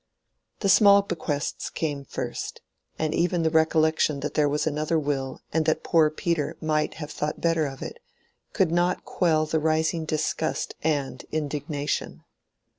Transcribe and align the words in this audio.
The 0.61 0.67
small 0.67 1.03
bequests 1.03 1.69
came 1.69 2.05
first, 2.05 2.61
and 2.97 3.13
even 3.13 3.43
the 3.43 3.51
recollection 3.51 4.21
that 4.21 4.33
there 4.33 4.49
was 4.49 4.65
another 4.65 4.97
will 4.97 5.41
and 5.53 5.63
that 5.67 5.83
poor 5.83 6.09
Peter 6.09 6.57
might 6.59 6.95
have 6.95 7.11
thought 7.11 7.39
better 7.39 7.67
of 7.67 7.83
it, 7.83 7.99
could 8.51 8.71
not 8.71 9.05
quell 9.05 9.45
the 9.45 9.59
rising 9.59 10.05
disgust 10.05 10.73
and 10.81 11.23
indignation. 11.31 12.23